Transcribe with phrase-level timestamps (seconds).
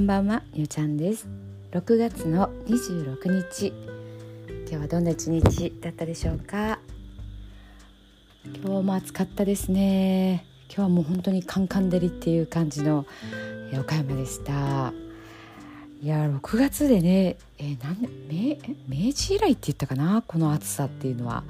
[0.00, 1.28] こんばんはゆうちゃんです。
[1.72, 3.66] 6月の26日。
[4.66, 6.78] 今日はどんな一日だったでしょうか？
[8.46, 10.46] 今日も暑かったですね。
[10.68, 13.04] 今日はもう本当にカンカン照りっていう感じの
[13.78, 14.94] 岡山でした。
[16.00, 18.56] いや6月でね、えー、なん明
[18.88, 20.24] 明治以来って言ったかな？
[20.26, 21.44] この暑さっていうのは。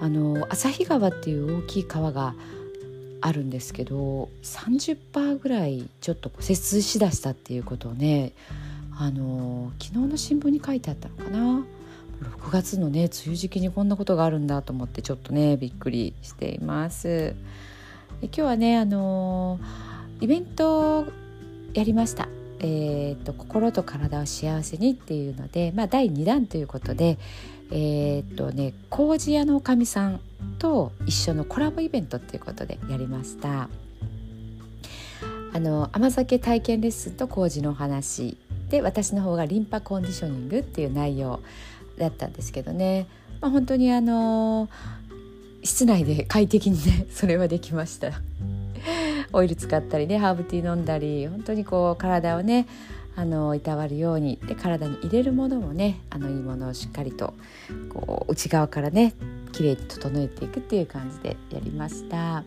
[0.00, 2.34] あの旭川っていう大きい川が
[3.20, 8.32] あるんですけど30%ぐらいちょっと節水しだしたっていうことをね
[8.98, 11.64] あの昨日の新聞に書いてあったのかな
[12.22, 17.34] ？6月のね梅雨時期にこんなことがあるんだと思ってちょっとねびっくりしています。
[18.22, 19.58] 今日はねあの
[20.20, 21.06] イベント
[21.72, 22.28] やりました。
[22.62, 27.18] えーと、心と体を幸せにっていうので、まあ、第2弾ということで
[27.70, 30.20] えー、っとね麹屋のおかみさん
[30.58, 33.68] と一緒のコラボイベントっていうことでやりました。
[35.52, 38.36] あの甘酒体験レッスンと麹のお話
[38.68, 41.40] で私の方がリンパコンディショニングっていう内容
[41.98, 43.08] だったんですけどね、
[43.40, 44.68] まあ、本当にあの
[45.64, 48.12] 室内で快適にね それはできました。
[49.32, 52.66] オイル使ったりねハーブティー飲んだり本当にこう体をね
[53.16, 57.34] あのいたわるようにで体に入れるものもねあのいいものをしっかりと
[57.92, 59.14] こう内側からね
[59.52, 62.44] 綺麗に整えていくっていう感じでやりました。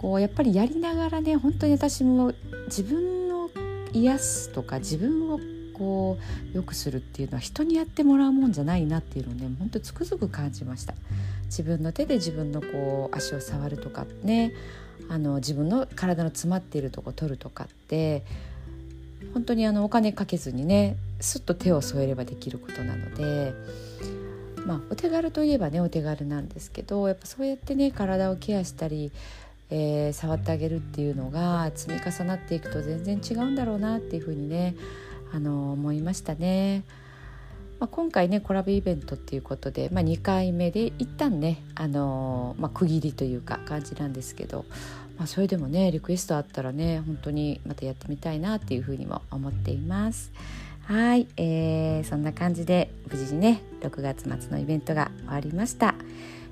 [0.00, 2.32] こうやっぱりやりながらね本当に私も
[2.68, 3.50] 自分を
[3.92, 5.38] 癒すとか自分を
[5.74, 6.18] こ
[6.52, 10.94] う良くするっていうのは人にやってもらうもんじゃないなっていうのをね本当つくづく感じました
[11.46, 14.52] 自分の手で自分のこう足を触るとかね
[15.10, 18.24] あの自分の体の詰まっているとこ取るとかって
[19.34, 23.54] 本当にあのお金かけずにねすっと手を添えればできることなので。
[24.66, 29.10] まあ、お手軽といえばねお手軽なんですけどやっぱそうやってね体をケアしたり、
[29.70, 34.76] えー、触ってあげるっていうのが積み重なっていくと全然違うんだろうなっていうふうにね
[35.32, 36.84] あの思いましたね。
[37.78, 44.66] まあ、今回ねコラボイベントっていうことで、まあ、2回目で一旦ね、あのまあ、区切りというか感じなんですけど、
[45.20, 50.32] まあ、それでもねリクエストあったらね本当にまたやってみたいなっていうふうにも思っています。
[50.84, 55.94] はい、えー、そんな感じで無事にね6月末のイベントが終わりました、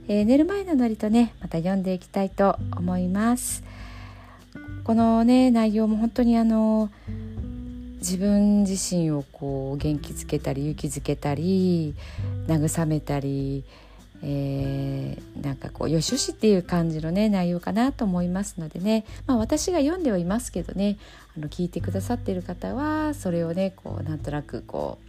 [0.06, 3.64] えー、寝る前のノリとねまた読んでいきたいと思います
[4.84, 6.88] このね内容も本当にあの
[7.96, 11.96] 自分自身をこう元気づけたり勇気づけたり
[12.46, 13.64] 慰めたり
[14.22, 20.98] えー、なんかこうよしよしっていう感じのね内容かなと思いますのでね、まあ、私が読んではいますけどね。
[21.36, 25.08] あの聞いてくださっている方はそれをねこうなんとなくこう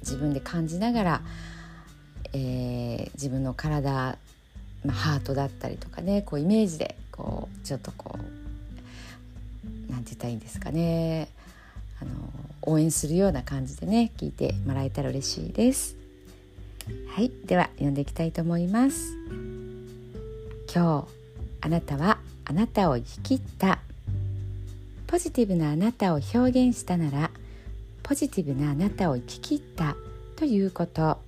[0.00, 1.20] 自分で感じながら、
[2.32, 4.16] えー、自分の体、
[4.84, 11.28] まあ、ハートだったりとかねこうイメージでこうちょっとこうなんて言ったらいいんですかね。
[12.00, 12.10] あの
[12.62, 16.05] 応援するような感じでね聞いてもらえたら嬉しいです。
[17.08, 19.16] はいでは読んでいきたいと思います。
[20.72, 21.08] 今日
[21.60, 23.80] あなたはあなたを生き切った。
[25.06, 27.30] ポジティブなあなたを表現したなら
[28.02, 29.96] ポジティブなあなたを生き切った。
[30.36, 31.18] ということ。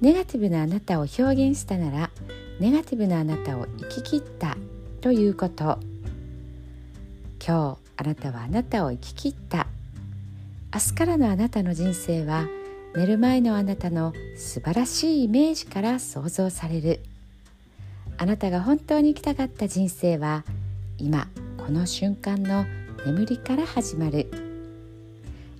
[0.00, 2.10] ネガティブなあなたを表現したなら
[2.60, 4.56] ネガティブなあなたを生き切った。
[5.00, 5.78] ということ。
[7.44, 9.66] 今日あなたはあなたを生き切った。
[10.74, 12.46] 明日からのあなたの人生は
[12.96, 17.00] 寝る前のあなたの素晴らしいイメージから想像される。
[18.16, 20.44] あなたが本当に生きたかった人生は
[20.96, 22.64] 今この瞬間の
[23.04, 24.30] 眠りから始まる。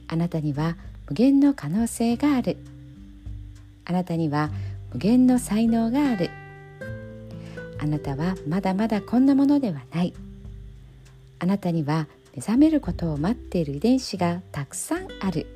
[0.08, 0.76] あなたには
[1.08, 2.56] 無限の可能性がある。
[3.84, 4.48] あなたには
[4.94, 6.30] 無限の才能がある。
[7.78, 10.14] あなたはまだまだこんなものではない。
[11.38, 15.55] あなたには目覚めることを待っている遺伝子がたくさんある。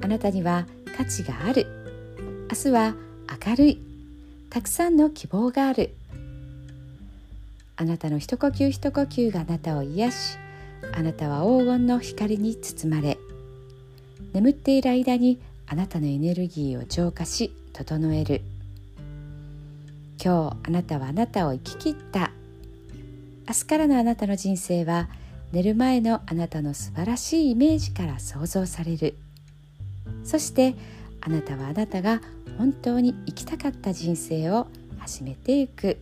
[0.00, 0.66] あなたには
[0.96, 1.66] 価値がある。
[2.50, 2.94] 明日は
[3.46, 3.82] 明るい。
[4.50, 5.94] たくさんの希望がある。
[7.76, 10.38] あなたの一呼吸一呼吸があなたを癒し
[10.92, 13.18] あなたは黄金の光に包まれ
[14.32, 18.40] 眠っている間にあなたのエネルギーを浄化し整える。
[20.22, 22.32] 今日あなたはあなたを生き切った。
[23.46, 25.08] 明日からのあなたの人生は
[25.52, 29.14] 寝る前のあなたの素晴らしいイメージから想像される。
[30.28, 30.74] そして
[31.22, 32.20] あなたはあなたが
[32.58, 34.66] 本当に生きたかった人生を
[34.98, 35.96] 始めていく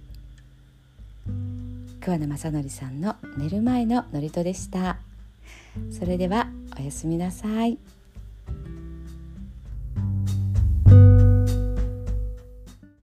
[2.01, 4.97] 桑名正則さんの寝る前の祝詞でした
[5.97, 7.79] それではおやすみなさい。